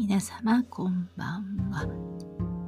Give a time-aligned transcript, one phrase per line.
[0.00, 1.84] 皆様こんばんは。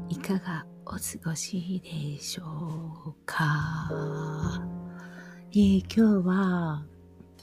[0.08, 3.88] いかがお過ごしでしょうか、
[5.52, 6.84] えー、今日は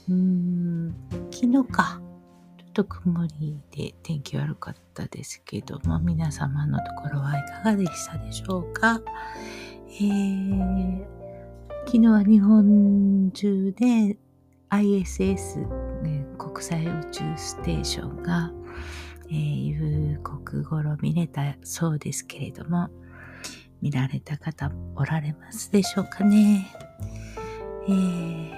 [0.06, 0.94] うーん
[1.32, 2.02] 昨日か。
[2.58, 9.00] ちょっと曇りで天気悪かったですけども、皆様のところはいかがでしたでしょうか、
[9.86, 11.06] えー、
[11.86, 14.18] 昨日は日本中で
[14.68, 15.66] ISS、
[16.02, 18.52] ね、国際宇宙ステーションが、
[19.30, 22.88] えー、夕刻頃見れたそうですけれども、
[23.80, 26.66] 見られた方おられますでしょうかね。
[27.88, 28.50] えー、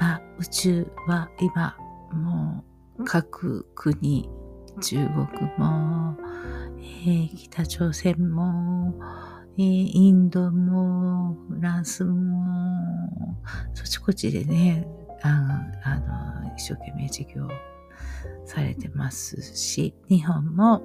[0.00, 1.76] まあ、宇宙は今
[2.12, 2.64] も
[2.98, 4.28] う各国、
[4.80, 5.26] 中国
[5.58, 6.16] も、
[6.78, 8.94] えー、北朝鮮も、
[9.58, 13.36] えー、インドも、フランスも、
[13.74, 14.86] そちこちでね、
[15.22, 15.98] ああ
[16.44, 17.71] の、一生懸命授業を
[18.44, 20.82] されてますし、日本も、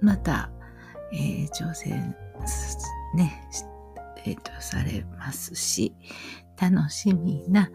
[0.00, 0.50] また、
[1.12, 2.14] えー、挑戦、
[3.14, 3.48] ね、
[4.24, 5.92] えっ、ー、と、されますし、
[6.60, 7.70] 楽しみな、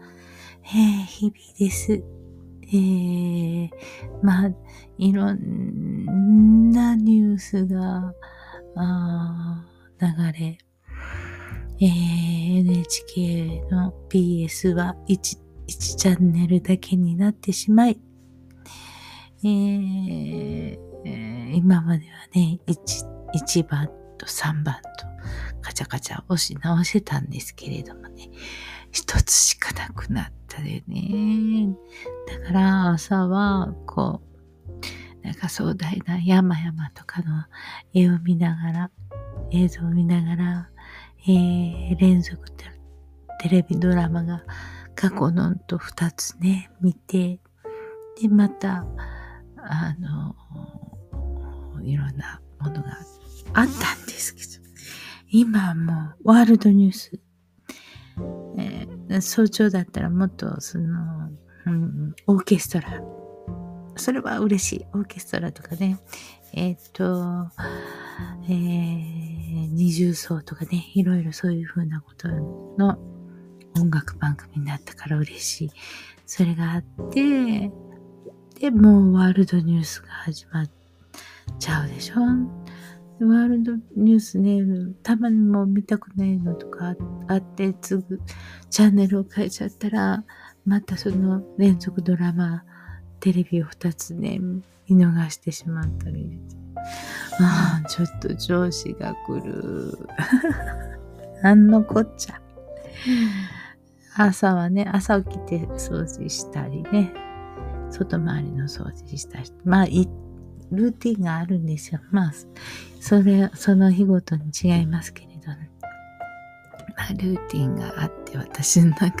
[0.64, 2.02] えー、日々です。
[2.70, 3.70] えー、
[4.22, 4.50] まあ、
[4.98, 8.12] いろんなニュースが、
[8.76, 9.64] あ
[10.00, 10.06] 流
[10.38, 10.58] れ、
[11.80, 18.00] えー、NHK の BS は 1, 1チャンネルだけになってしまい、
[19.44, 20.78] えー、
[21.54, 22.74] 今まではね1、
[23.34, 25.06] 1番と3番と
[25.60, 28.30] カチャカチャ押し直してたんですけれどもね、
[28.90, 31.68] 一つしかなくなったでね。
[32.26, 34.22] だから朝は、こ
[35.22, 37.44] う、なんか壮大な山々とかの
[37.92, 38.90] 絵を見ながら、
[39.50, 40.70] 映像を見ながら、
[41.26, 42.48] えー、連続
[43.40, 44.42] テレビドラマが
[44.98, 47.38] 過去のと二つね、見て、
[48.20, 48.84] で、また、
[49.56, 50.34] あの、
[51.84, 52.98] いろんなものが
[53.54, 54.48] あったんですけど、
[55.30, 57.20] 今もうワールドニュース
[58.58, 61.30] えー、早朝だったらもっとその、
[61.66, 63.00] うん、オーケストラ。
[63.94, 64.86] それは嬉しい。
[64.94, 66.00] オーケストラとかね。
[66.54, 67.48] えっ、と、
[68.48, 72.98] えー、二重奏とかね、いろいろそういうふうなことの
[73.80, 75.70] 音楽番組になったから嬉しい。
[76.26, 77.70] それがあって、
[78.60, 80.70] で、もうワールドニュースが始まっ
[81.58, 84.60] ちゃうでしょワールドニュースね、
[85.02, 86.94] たまにも見たくないのとか
[87.26, 88.20] あって、すぐ
[88.70, 90.24] チャンネルを変えちゃったら、
[90.64, 92.62] またその連続ドラマ、
[93.20, 94.38] テレビを2つね、
[94.88, 96.40] 見逃してしまったり。
[97.40, 99.98] ああ、ちょっと上司が来る。
[101.42, 102.40] なんのこっちゃ。
[104.18, 107.12] 朝はね、朝起きて掃除したりね、
[107.90, 112.00] 外回りの掃除したり、まあ、ルーティンがあるんですよ。
[112.10, 112.32] まあ、
[113.00, 115.70] それ、その日ごとに違いますけれどね。
[116.96, 119.12] まあ、ルーティンがあって、私の中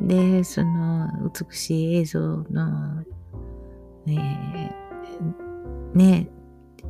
[0.00, 3.04] で、その美しい映像の、
[4.06, 4.74] ね、
[5.92, 6.30] ね、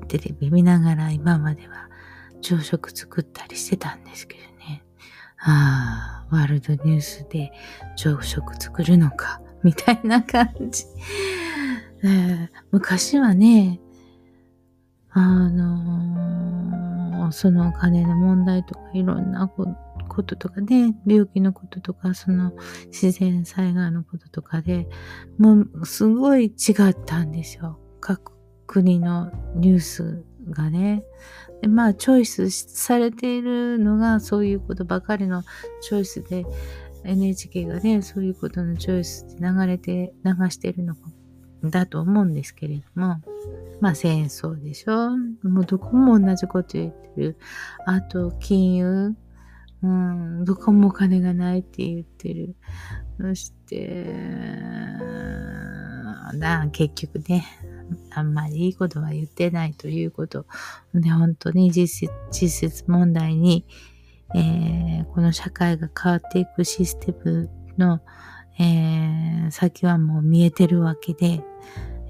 [0.06, 1.88] テレビ見ながら今までは
[2.40, 4.83] 朝食作ったりしてたんですけどね。
[5.46, 7.52] ああ、ワールドニュースで
[7.96, 10.84] 朝食作るのか、みたいな感じ。
[12.72, 13.80] 昔はね、
[15.10, 22.52] あのー、そのお金の問題とかいろんなこととかね、病気のこととか、その
[22.86, 24.88] 自然災害のこととかで、
[25.38, 27.78] もうすごい違ったんですよ。
[28.00, 28.32] 各
[28.66, 31.04] 国のニュースがね。
[31.64, 35.44] でまあ、チョイスされているのがそういうことばかりの
[35.80, 36.44] チョイスで、
[37.04, 40.94] NHK がね、そういうことのチョイスで流れて、流してるの
[41.64, 43.16] だと思うんですけれども、
[43.80, 47.38] まあ戦争でしょもうどこも同じこと言ってる。
[47.86, 49.16] あと、金融。
[49.82, 52.56] うん、どこもお金がないって言ってる。
[53.18, 54.04] そして、
[56.34, 57.46] な結局ね、
[58.14, 60.46] あんまりいいことは言ってないということ。
[60.94, 63.66] で、本当に実実質問題に、
[64.34, 68.00] えー、この社会が変わっていくシステムの、
[68.58, 71.44] えー、先はもう見えてるわけで、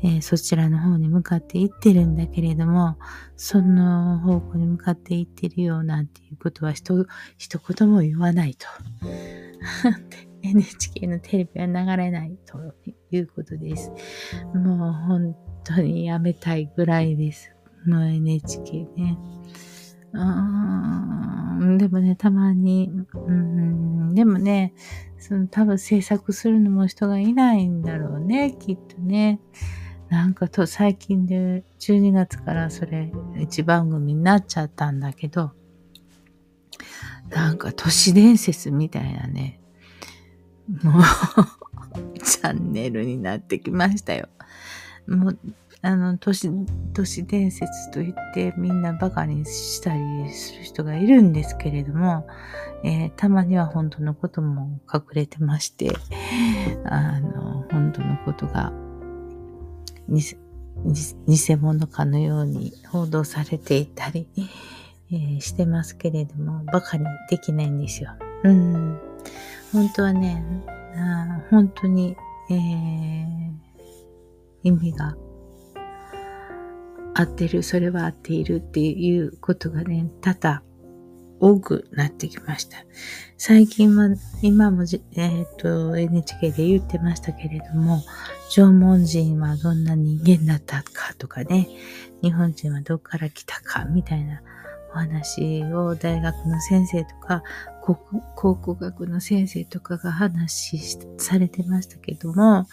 [0.03, 2.99] えー、そちらの方に向かっていってるんだけれども、
[3.37, 7.06] その方向に向かっていってるよなんていうことは一
[7.39, 8.67] 一言も言わないと。
[10.43, 12.59] NHK のテレビは流れないと
[13.11, 13.91] いうことです。
[14.55, 17.50] もう本当にやめたいぐらいです。
[17.87, 19.19] もう NHK ね。
[20.12, 24.75] うーんでもね、たまに、うん、でもね、
[25.19, 29.40] その多分制作するのも人がいないんだろうね、きっとね。
[30.08, 33.10] なんかと最近で12月からそれ
[33.40, 35.52] 一番組になっちゃったんだけど、
[37.31, 39.60] なんか都市伝説みたいなね、
[40.82, 41.02] もう
[42.22, 44.28] チャンネルになってきましたよ。
[45.06, 45.39] もう、
[45.83, 46.51] あの、都市、
[46.95, 52.27] 都市伝説と言ってみんなバカにしたりする人がいるんですけれども、
[52.83, 55.91] えー、たまには本当のことも隠れてまして、
[56.85, 58.73] あの、本当のことが
[60.09, 60.23] に
[60.85, 60.93] に、
[61.27, 64.27] 偽物かのように報道されていたり、
[65.11, 68.11] えー、してますけれども、バカにできないんですよ。
[68.43, 68.99] うん。
[69.73, 70.43] 本当はね、
[70.97, 72.17] あ本当に、
[72.51, 73.63] えー、
[74.64, 75.14] 意味が
[77.14, 80.62] 合ってる、それは合っているっていうことがね、多々
[81.40, 82.78] 多くなってきました。
[83.37, 84.08] 最近は、
[84.43, 88.02] 今もえっ、ー、と、NHK で言ってましたけれども、
[88.50, 91.69] 縄文人はどんな人間だったかとかね、
[92.22, 94.43] 日本人はどこから来たかみたいな
[94.93, 97.43] お話を大学の先生とか、
[97.84, 102.66] 考古学の先生とかが話しされてましたけども、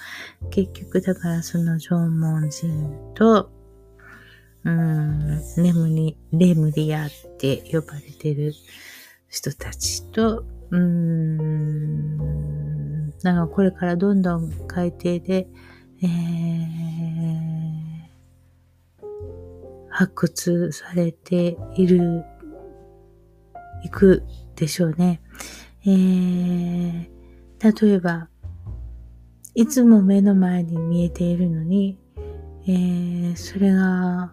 [0.51, 3.51] 結局だからその縄文人と、
[4.63, 8.53] うん、レムリ、レムリアって呼ばれてる
[9.27, 12.17] 人たちと、うん、
[13.21, 15.45] なんかこれからどんどん海底で、
[16.01, 16.07] えー、
[19.89, 22.23] 発掘されている、
[23.83, 24.23] いく
[24.61, 25.19] でしょうね。
[25.87, 27.07] えー、
[27.87, 28.29] 例えば、
[29.55, 31.97] いつも目の前に見えているのに、
[32.67, 34.31] えー、それが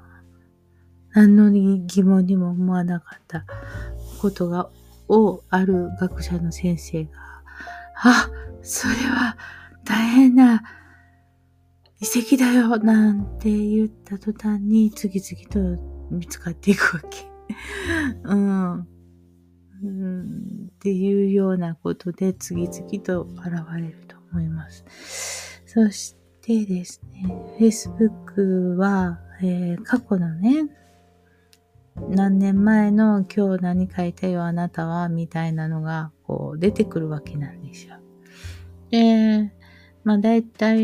[1.15, 3.47] 何の疑問にも思わなかった
[4.21, 4.69] ことが、
[5.09, 7.11] をある学者の先生が、
[7.97, 8.31] あ、
[8.61, 9.39] それは
[9.83, 10.63] 大変な
[12.03, 17.27] 遺跡だよ、なんて言った途端に次々と見つかっていくわけ。
[18.25, 18.98] うん。
[20.79, 25.61] っていうようなことで次々と現れると思います。
[25.67, 30.69] そしてですね、Facebook は、えー、過去のね、
[32.09, 37.97] 何年前の今日何書いたよあなたはみたいなのがこう出てくるわけなんですよ。
[38.91, 39.53] で、
[40.05, 40.79] まあ大体、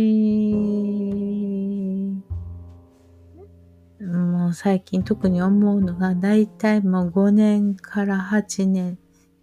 [4.01, 8.99] もう最近特に思うのが大体もう5年から8年、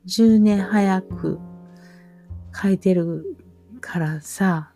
[0.07, 1.39] 10年早く
[2.53, 3.38] 書いてる
[3.80, 4.71] からさ、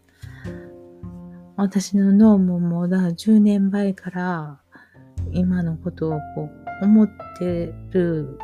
[1.55, 4.59] 私の脳ももうだ10年前から
[5.31, 6.49] 今のことをこ
[6.81, 8.37] う思ってる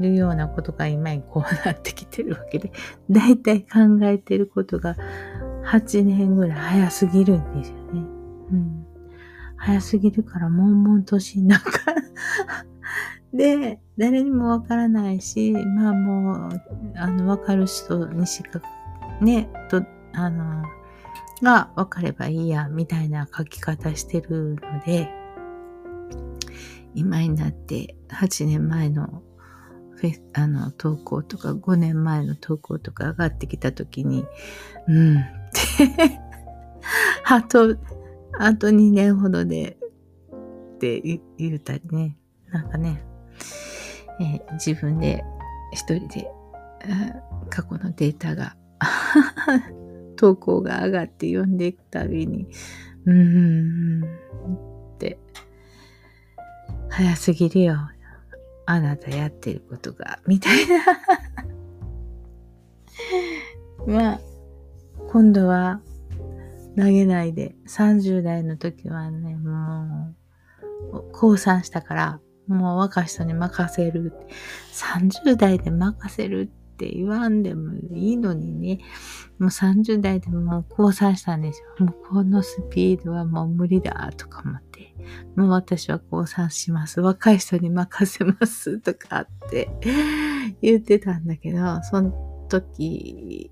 [0.00, 2.72] ようなことが今にこうなってきてるわけで、
[3.10, 4.96] だいたい考えてることが
[5.64, 8.00] 8年ぐらい早すぎるんですよね。
[8.50, 8.86] うん。
[9.56, 12.66] 早すぎるから悶々としながら
[13.32, 16.62] で、誰にもわからないし、まあもう、
[16.96, 18.60] あの、わかる人にしか、
[19.20, 20.64] ね、と、あの、
[21.42, 25.10] がわかればいいや、みたいな書き方してるので、
[26.94, 29.22] 今になって8年前の
[29.96, 34.24] フェあの投稿とか5年前の投稿とか上がってきた時に、
[34.88, 35.22] うんっ
[35.78, 36.20] て
[37.24, 37.76] あと、
[38.38, 39.78] あと2年ほどで
[40.76, 41.00] って
[41.38, 42.16] 言うたりね、
[42.50, 43.02] なんかね、
[44.22, 45.24] えー、自分で
[45.72, 46.30] 一人で
[47.50, 48.56] 過去のデータが
[50.16, 52.46] 投稿が上がって読んでいくたびに、
[53.06, 55.18] うーんって
[56.88, 57.76] 早すぎるよ。
[58.64, 60.84] あなたやってることが、みたいな
[64.02, 64.20] まあ、
[65.10, 65.80] 今度は
[66.76, 70.14] 投げないで、30代の時はね、も
[70.92, 72.20] う、降参したから、
[72.52, 74.12] もう若い人に任せる。
[74.72, 78.78] 30代で任せるって言わんでもいいのにね、
[79.38, 81.86] もう30代でもう降参したんですよ。
[81.86, 84.94] もうこのスピードはもう無理だとか思って。
[85.36, 87.00] もう私は降参します。
[87.00, 89.70] 若い人に任せますとかって
[90.62, 93.50] 言ってたんだけど、その時、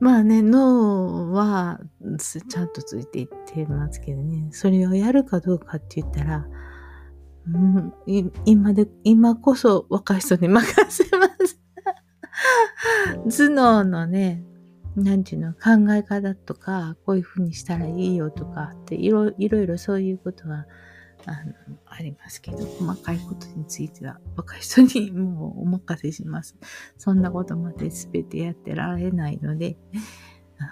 [0.00, 1.78] まあね、脳は
[2.18, 6.46] ちゃんとついていってますけどね、それをやるかどうかって言ったら、
[7.52, 7.92] うん、
[8.44, 11.60] 今で、今こそ若い人に任せます。
[13.28, 14.44] 頭脳のね、
[14.96, 20.66] なんていうの、考え方とか、こういうふうにしたらいいよとかっていろいろいろそういうことは
[21.26, 26.56] あのありますけど、細かいことについては若い人にもうお任せします。
[26.98, 29.76] そんなことまで全てやってられないので、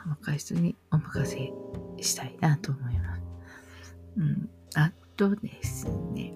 [0.08, 1.52] 若い人にお任せ
[2.02, 3.22] したいなと思います。
[4.16, 6.34] うん、あとですね、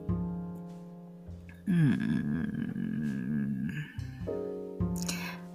[1.72, 3.68] うん、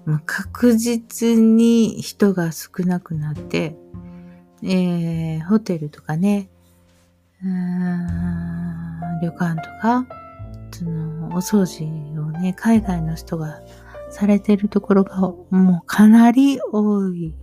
[0.08, 3.76] もう確実に人が少なくなって、
[4.64, 6.50] えー、ホテルとかね、
[7.44, 8.08] うん
[9.22, 10.08] 旅館とか、
[10.72, 11.86] その、お掃除
[12.20, 13.62] をね、海外の人が
[14.10, 15.20] されてるところが
[15.52, 17.36] もうかなり多い。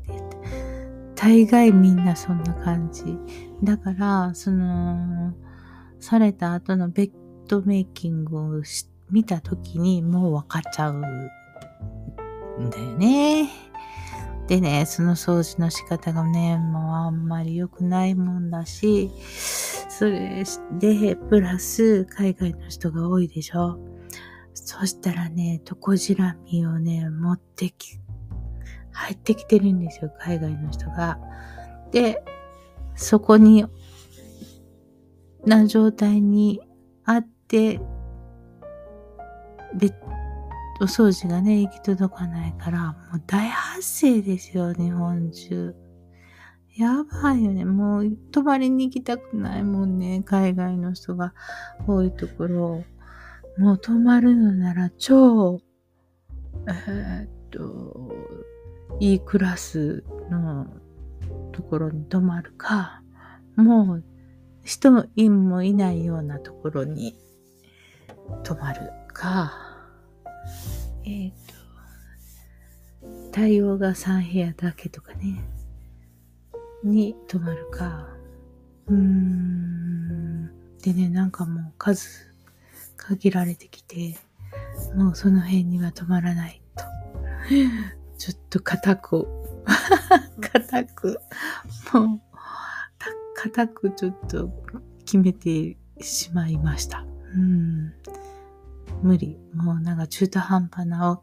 [1.14, 3.04] 大概みんなそんな感じ。
[3.62, 5.32] だから、その、
[6.00, 7.10] された後のベ
[7.44, 8.62] ッドメイキングを
[9.10, 13.50] 見た時にもう分かっちゃうんだよね。
[14.48, 19.10] でね、その掃除の仕方がね、もうあんまり良くないもんだし、
[19.88, 20.44] それ
[20.78, 23.78] で、プラス海外の人が多いでしょ。
[24.52, 27.98] そしたらね、トコジラミをね、持ってき、
[28.92, 31.18] 入ってきてるんですよ、海外の人が。
[31.90, 32.22] で、
[32.96, 33.64] そこに、
[35.46, 36.60] な状態に
[37.04, 37.80] あって、
[39.76, 39.94] で、
[40.80, 45.72] お掃除がね、行き届かないから、もう大発生ですよ、日本中。
[46.76, 47.64] やばいよね。
[47.64, 50.22] もう泊まりに行きたくないもんね。
[50.24, 51.32] 海外の人が
[51.86, 52.84] 多いところ。
[53.56, 55.60] もう泊まるのなら超、
[56.66, 58.12] えー、っと、
[58.98, 60.66] いいクラスの
[61.52, 63.00] ところに泊まるか、
[63.54, 64.04] もう
[64.64, 65.04] 人も
[65.62, 67.16] いないようなところに
[68.42, 69.52] 泊まるか、
[71.04, 71.54] えっ、と、
[73.32, 75.44] 対応が3部屋だけとかね、
[76.82, 78.08] に泊まるか、
[78.88, 82.34] うーん、でね、なんかもう数
[82.96, 84.16] 限られてきて、
[84.94, 86.84] もうその辺には泊まらないと。
[88.18, 89.26] ちょっと固く、
[90.40, 91.20] 固く、
[91.92, 92.20] もう、
[93.34, 94.50] 固くちょっと
[95.04, 97.04] 決めてしまいました。
[97.34, 97.92] うん。
[99.04, 99.38] 無理。
[99.54, 101.20] もうなんか中途半端な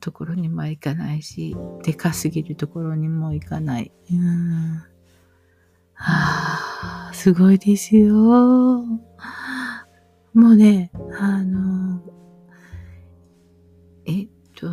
[0.00, 3.92] ところにも行かないし、でかすぎるところにも行かない。
[4.10, 4.82] うん。
[5.94, 8.14] はあ、すごいですよ。
[10.34, 12.02] もうね、あの、
[14.04, 14.68] えっと、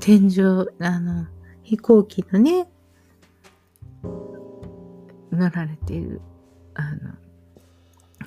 [0.00, 1.26] 天井、あの、
[1.62, 2.68] 飛行機のね、
[5.32, 6.20] 乗られている、
[6.74, 7.14] あの、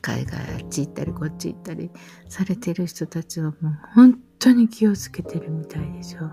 [0.01, 1.91] 海外あっち行ったりこっち行ったり
[2.27, 6.31] されてる人たちはもう本当に気をつけてるみたいでしょ。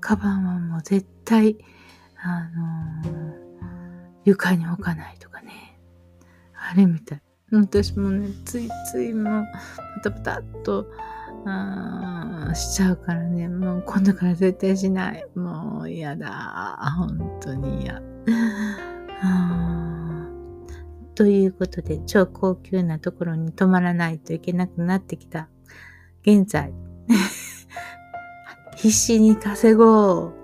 [0.00, 1.56] カバンはもう絶対、
[2.22, 2.48] あ
[3.04, 3.36] のー、
[4.24, 5.78] 床に置かないとかね。
[6.54, 7.22] あれみたい。
[7.52, 9.44] 私もね、ついついもう、
[10.02, 10.86] パタパタっと、
[11.44, 15.24] あしちゃうからね、もう今度から絶対しない。
[15.36, 16.76] もう嫌だ。
[16.98, 18.02] 本当に嫌。
[21.16, 25.48] ということで、超高級なところに泊まらないといけなくなってきた。
[26.20, 26.74] 現在、
[28.76, 30.34] 必死に稼ごう。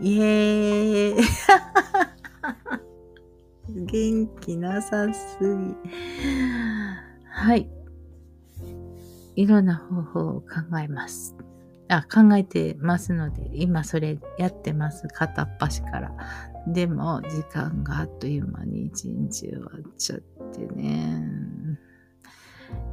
[0.00, 1.24] イエーイ。
[3.86, 5.76] 元気なさすぎ。
[7.24, 7.68] はい。
[9.34, 11.34] いろんな方法を考えます。
[11.88, 15.08] あ、考えてますので、今それやってます。
[15.08, 16.14] 片っ端から。
[16.66, 21.28] でも、時間があっという間に一日終わっちゃってね。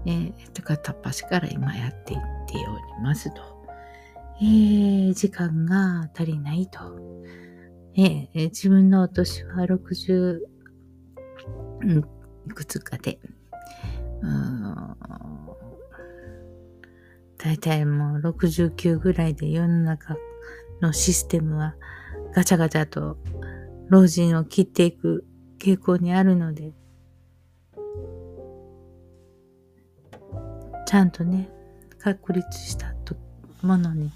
[0.05, 3.41] えー、と、片っ端から今やっていっておりますと。
[4.41, 6.79] えー、時間が足りないと。
[7.95, 10.39] えー、自分のお年は60、
[11.81, 11.99] うん、
[12.47, 13.19] いくつかで、
[14.21, 14.95] うん
[17.37, 20.17] 大体もう69ぐらいで世の中
[20.81, 21.75] のシステムは
[22.35, 23.17] ガチャガチャと
[23.89, 25.25] 老人を切っていく
[25.59, 26.73] 傾向にあるので、
[30.85, 31.49] ちゃんとね、
[31.99, 33.15] 確立したと
[33.61, 34.11] ものに、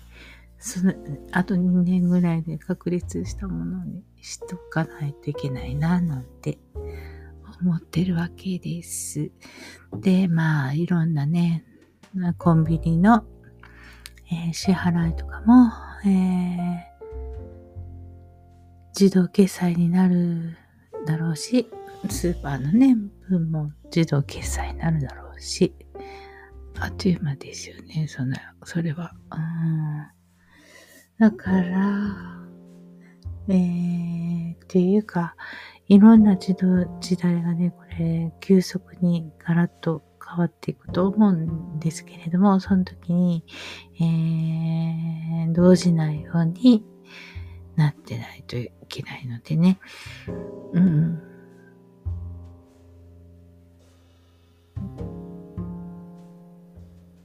[0.58, 0.94] その、
[1.32, 6.58] あと2年ぐらいで確立したものにしとかないといけないな、なんて
[7.62, 9.32] 思ってるわけです。
[9.92, 11.66] で、まあ、いろんなね、
[12.38, 13.26] コンビニの、
[14.32, 15.72] えー、支払いとかも、
[16.06, 16.93] えー、
[19.00, 20.56] 自動決済になる
[21.08, 21.68] だろうし、
[22.10, 22.96] スーパーのね、
[23.28, 25.74] 分も自動決済になるだろうし、
[26.80, 28.36] あっという間ですよね、その、
[28.66, 29.14] それは。
[29.32, 30.08] うん、
[31.18, 32.44] だから、
[33.50, 35.36] えー、っていうか、
[35.88, 43.44] いろんな時時代がね、これ、急速にガラッと変わっていくと思うんですけれども、その時に、
[44.00, 46.86] えー、動じないように
[47.76, 49.80] なってないというけないのでね。
[50.74, 51.20] うん。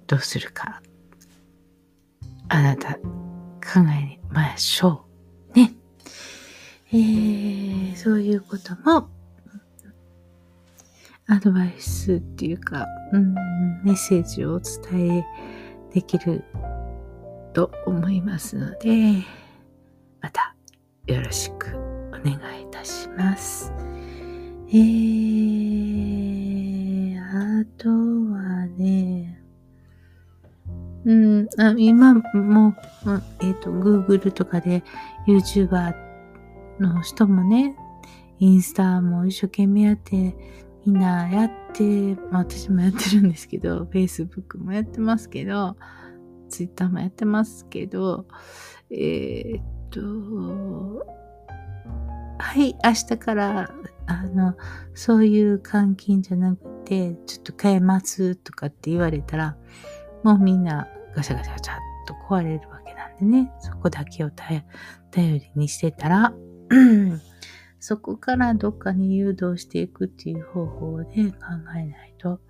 [0.06, 0.80] どうするか、
[2.48, 5.04] あなた、考えましょ
[5.54, 5.58] う。
[5.58, 5.74] ね。
[6.90, 9.10] えー、そういうことも、
[11.26, 13.34] アドバイスっていうか、うん、
[13.84, 15.26] メッセージをお伝え
[15.92, 16.42] できる
[17.52, 19.22] と思いますので、
[20.22, 20.56] また
[21.08, 21.74] よろしく
[22.08, 23.72] お願いいたします。
[24.68, 29.42] えー、あとはね、
[31.06, 32.20] うん、あ今も、
[33.40, 34.84] えっ、ー、と、Google とかで
[35.26, 35.94] YouTuber
[36.78, 37.74] の人もね、
[38.38, 40.36] インスタも一生懸命やって、
[40.84, 45.78] みんなやって、まあ私もやってるんですけど、Facebook もやってますけど、
[46.50, 48.26] Twitter もやってますけど、
[48.90, 50.00] えー、と、
[52.38, 53.70] はい、明日から、
[54.06, 54.56] あの、
[54.94, 59.56] そういう監禁じゃなくて、ちょっと変えますとかって言われたら、
[60.22, 61.76] もうみんなガシャガシャガシャっ
[62.06, 64.62] と壊れるわけなんでね、そこだけを頼
[65.12, 66.32] りにしてたら、
[67.80, 71.16] そこからどっかに誘導していくっていう方法で考
[71.76, 72.40] えないと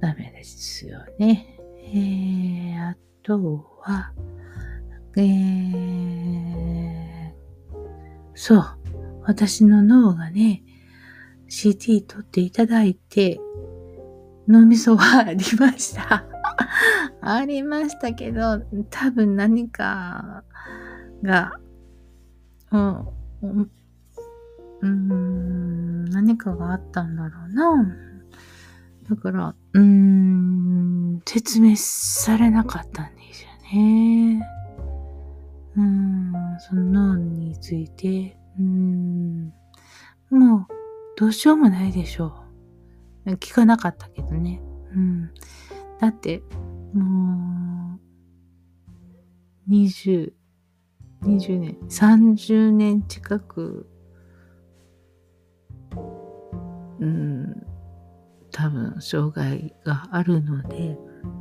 [0.00, 1.58] ダメですよね。
[1.92, 4.12] えー、あとは、
[5.22, 7.80] えー、
[8.34, 8.64] そう。
[9.22, 10.62] 私の脳がね、
[11.48, 13.40] CT 取っていただいて、
[14.48, 16.24] 脳みそはありました。
[17.20, 20.44] ありましたけど、多分何か
[21.22, 21.60] が、
[22.72, 23.06] うん、
[24.82, 27.96] うん、何かがあったんだろうな。
[29.08, 34.59] だから、うーん、説明されなかったんですよね。
[35.76, 39.52] うん、そのについて、うん、
[40.30, 40.66] もう、
[41.16, 42.34] どうしようもないでしょ
[43.26, 43.30] う。
[43.32, 44.60] 聞かなかったけどね。
[44.94, 45.30] うん。
[46.00, 46.42] だって、
[46.92, 47.98] も
[49.68, 50.32] う、20、
[51.22, 53.86] 20年、30年近く
[57.00, 57.66] うん、
[58.52, 60.98] 多分障害があるので、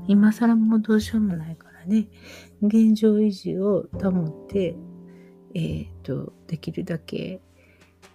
[0.07, 2.07] 今更もうどうしようもないからね、
[2.61, 4.75] 現状維持を保って、
[5.55, 7.41] えっ、ー、と、できるだけ、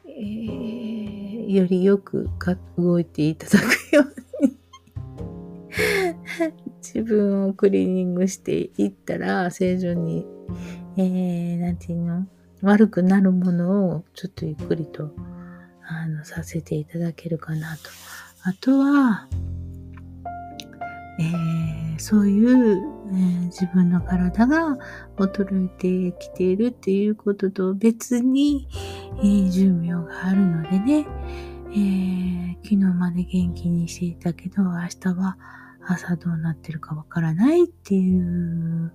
[0.06, 2.30] えー、よりよく
[2.78, 4.56] 動いていただくように。
[6.80, 10.26] 自分をクリーニングしていったら、正常に、
[10.96, 12.26] えー、ていうの？
[12.62, 15.10] 悪くなるものをちょっとゆっくりと
[15.86, 17.90] あの、させていただけるかなと。
[18.42, 19.28] あとは、
[21.18, 24.76] えー、そういう、えー、自分の体が
[25.16, 28.68] 衰えてきているっていうことと別に、
[29.18, 31.06] えー、寿命があるのでね、
[31.76, 35.36] え昨日まで元気にしていたけど、明日は
[35.86, 38.92] 朝どうなってるかわからないっていう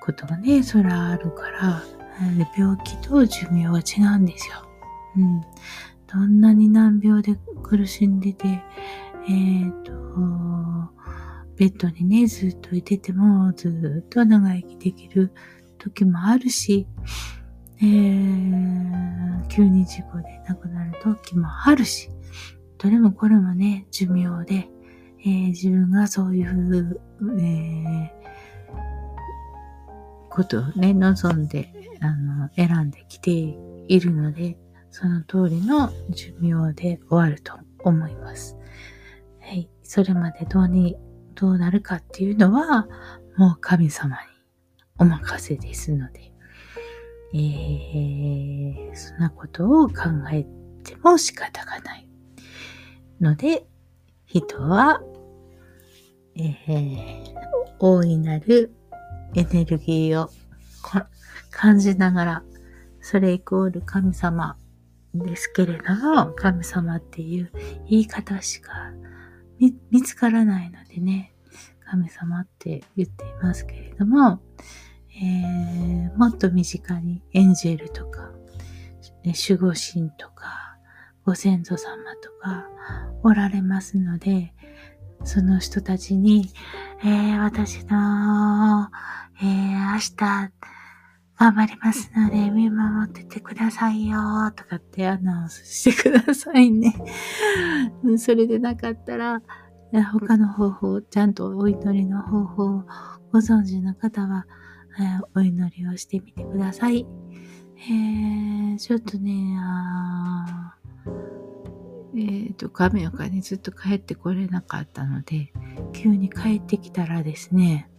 [0.00, 1.82] ことがね、そらあるから、
[2.56, 4.54] 病気と寿命は違うんですよ。
[5.16, 5.40] うん。
[6.06, 9.92] どんなに難病で苦しんでて、えっ、ー、と、
[11.56, 15.32] ベッドにね、ずっといてても、ずっと長生きできる
[15.78, 16.86] 時もあるし、
[17.78, 22.08] えー、急に事故で亡くなる時もあるし、
[22.78, 24.68] どれもこれもね、寿命で、
[25.20, 27.00] えー、自分がそういう、
[27.38, 28.08] えー、
[30.30, 34.58] ことをね、望んで、あの、選んできているので、
[34.90, 38.56] その通りの寿命で終わると思います。
[39.40, 39.68] はい。
[39.82, 40.96] それまでどうに、
[41.34, 42.86] どうなるかっていうのは、
[43.36, 44.22] もう神様に
[44.98, 46.32] お任せですので、
[47.34, 49.94] えー、そんなことを考
[50.32, 50.44] え
[50.84, 52.08] ても仕方がない。
[53.20, 53.66] ので、
[54.26, 55.02] 人は、
[56.36, 57.34] えー、
[57.78, 58.72] 大いなる
[59.34, 60.30] エネルギーを
[61.50, 62.44] 感じながら、
[63.00, 64.56] それイコール神様
[65.14, 67.50] ですけれども、神様っていう
[67.88, 68.92] 言い方しか
[69.58, 71.34] 見つからないのでね、
[71.84, 74.40] 神様って言っていますけれども、
[75.16, 78.32] えー、もっと身近にエンジェルとか、
[79.24, 80.76] 守護神とか、
[81.24, 82.68] ご先祖様とか
[83.22, 84.52] おられますので、
[85.24, 86.50] その人たちに、
[87.02, 88.88] えー、私の、
[89.40, 90.52] えー、明日、
[91.38, 94.18] 頑張りますので、見守っててくださいよ、
[94.54, 96.94] とかってアナウンスしてくださいね。
[98.18, 99.42] それでなかったら、
[100.12, 102.84] 他の方法、ちゃんとお祈りの方法を
[103.32, 104.46] ご存知の方は、
[104.98, 107.06] えー、お祈りをしてみてください。
[107.76, 110.76] えー、ちょっとね、あ
[112.16, 115.52] えっ、ー、と、亀岡にずっと帰ってこれなかったので、
[115.92, 117.90] 急に帰ってきたらですね、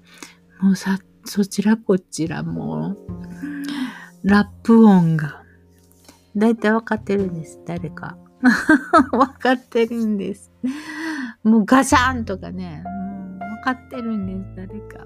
[0.62, 2.96] もうさ、そちらこちらも、
[4.24, 5.44] ラップ音が、
[6.36, 8.18] だいたいわかってるんです、誰か。
[9.12, 10.52] わかってるんです。
[11.44, 12.84] もうガシャンとかね、
[13.40, 15.06] わかってるんです、誰か。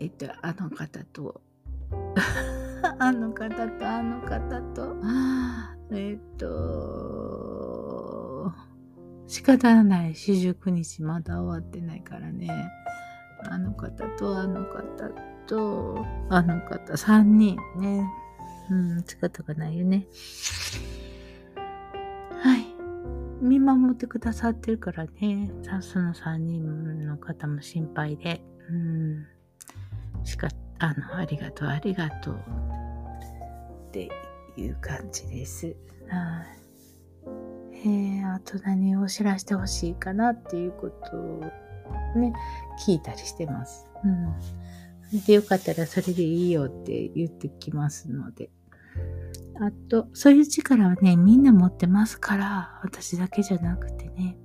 [0.00, 1.40] えっと、あの方と、
[2.98, 4.96] あの方と、あの方と、
[5.92, 7.51] えっと、
[9.32, 12.50] 仕方ない四十九日まだ終わってないからね。
[13.48, 15.08] あの方と、あの方
[15.46, 18.04] と、あの方、三人ね。
[18.70, 20.06] うん、仕方がないよね。
[22.42, 22.66] はい。
[23.42, 25.80] 見守ってくださってるからねさ。
[25.80, 28.42] その三人の方も心配で。
[28.68, 29.26] うん。
[30.24, 32.34] しか、あの、ありがとう、ありがとう。
[33.88, 34.10] って
[34.58, 35.74] いう感じです。
[36.10, 36.61] はい。
[37.84, 41.40] えー、あと何を知らせてほしいかなっていうことを
[42.16, 42.32] ね、
[42.86, 43.86] 聞いたりしてます。
[44.04, 45.20] うん。
[45.26, 48.50] で、よかったらそれでいいよって言ってきますので。
[49.60, 54.36] あと、そういう力はね、みんな持ってますから、私だけじゃなくてね。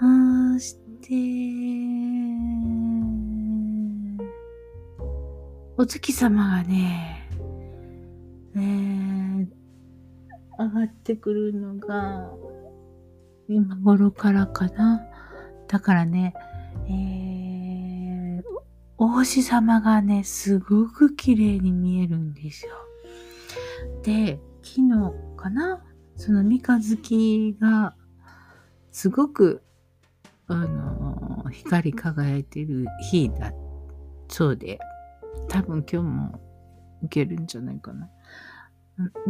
[0.00, 0.88] あーして、
[5.76, 7.30] お月様がね、
[8.56, 8.60] え、
[10.58, 12.32] 上がってくるのが、
[13.48, 15.02] 今頃からかな。
[15.68, 16.34] だからね、
[16.88, 18.42] えー、
[18.96, 22.72] お星様がね、すごく綺麗に見えるんですよ。
[24.02, 25.84] で、昨日かな
[26.16, 27.94] その三日月が、
[28.90, 29.62] すごく、
[30.48, 33.52] あの、光り輝いてる日だ
[34.28, 34.80] そうで、
[35.48, 36.40] 多分今日も
[37.04, 38.08] 受けるんじゃないかな。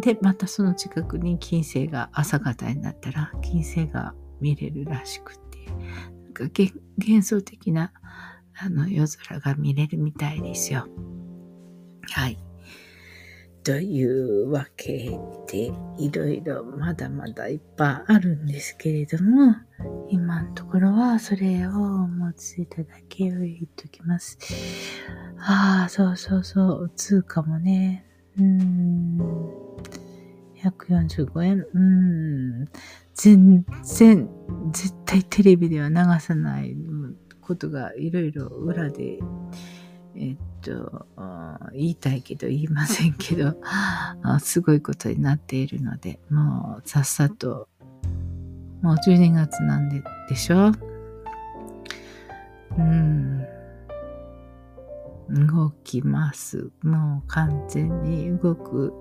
[0.01, 6.45] で、またその近くに金星が朝方になったら金星が見れるらしくて、なんか
[6.99, 7.93] 幻想的な
[8.61, 10.87] あの夜空が見れるみたいですよ。
[12.11, 12.39] はい。
[13.69, 15.11] というわけ
[15.47, 19.57] で、いろいろまだまだいっぱいあるんですけれども、
[20.09, 21.75] 今のところはそれをお
[22.09, 24.39] 持ついただけを言っときます。
[25.39, 28.08] ああ、そうそうそう、通貨もね、
[28.39, 29.19] うーん、
[30.63, 32.69] 145円、うん、
[33.15, 34.29] 全然、
[34.73, 36.77] 絶対テレビでは流さない
[37.41, 39.19] ことがいろいろ裏で、
[40.17, 41.07] えっと、
[41.73, 43.57] 言いたいけど言いませんけど、
[44.41, 47.69] すごいことになっているので、もうさっさと、
[48.83, 50.73] もう12月なんででしょ？
[52.77, 53.47] うん。
[55.31, 56.71] 動きます。
[56.83, 58.93] もう完全に動く。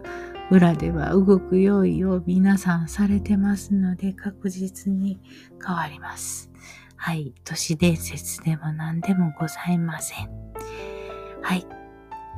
[0.50, 5.20] 裏では動く用意を皆さんされてますので確実に
[5.66, 6.50] 変わります。
[6.96, 7.34] はい。
[7.44, 10.30] 都市伝説でも何でもございません。
[11.42, 11.66] はい。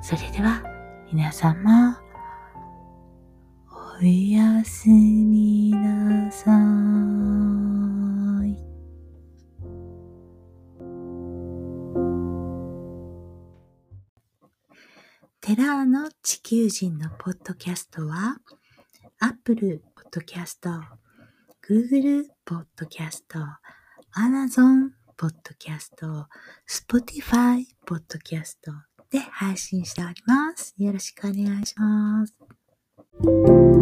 [0.02, 0.64] それでは、
[1.12, 2.00] 皆様、
[4.02, 6.52] おやすみなさ
[7.86, 7.89] い。
[15.50, 18.38] テラーの地球人のポッドキャストは、
[19.18, 20.80] Apple Podcast、
[21.68, 23.24] Google Podcast、
[24.16, 26.28] Amazon Podcast、
[26.70, 28.58] Spotify Podcast、
[29.10, 30.76] で配信しております。
[30.78, 33.79] よろしくお願いします。